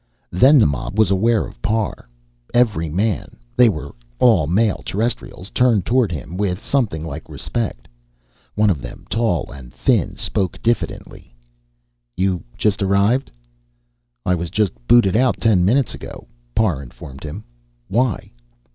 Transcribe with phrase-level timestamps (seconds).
[0.31, 2.09] Then the mob was aware of Parr.
[2.55, 7.87] Every man they were all male Terrestrials turned toward him, with something like respect.
[8.55, 11.35] One of them, tall and thin, spoke diffidently:
[12.17, 13.29] "You just arrived?"
[14.25, 16.25] "I was just booted out, ten minutes ago,"
[16.55, 17.43] Parr informed him.
[17.87, 18.31] "Why?"